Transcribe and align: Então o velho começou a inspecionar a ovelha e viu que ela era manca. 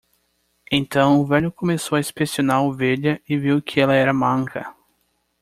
Então 0.71 1.19
o 1.21 1.25
velho 1.27 1.51
começou 1.51 1.95
a 1.95 1.99
inspecionar 1.99 2.57
a 2.57 2.63
ovelha 2.63 3.21
e 3.29 3.37
viu 3.37 3.61
que 3.61 3.79
ela 3.79 3.93
era 3.93 4.11
manca. 4.11 4.75